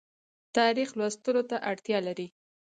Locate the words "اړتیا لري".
1.69-2.27